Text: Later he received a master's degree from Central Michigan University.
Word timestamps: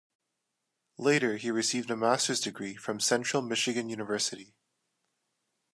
Later 0.97 1.37
he 1.37 1.51
received 1.51 1.91
a 1.91 1.95
master's 1.95 2.41
degree 2.41 2.73
from 2.75 2.99
Central 2.99 3.43
Michigan 3.43 3.87
University. 3.87 4.55